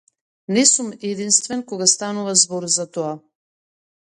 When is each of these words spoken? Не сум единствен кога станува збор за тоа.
Не 0.55 0.63
сум 0.69 0.87
единствен 1.09 1.61
кога 1.71 1.89
станува 1.93 2.33
збор 2.45 2.67
за 2.79 2.89
тоа. 2.99 3.13